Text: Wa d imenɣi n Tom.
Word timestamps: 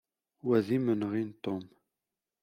Wa 0.45 0.57
d 0.65 0.67
imenɣi 0.77 1.23
n 1.29 1.31
Tom. 1.43 1.63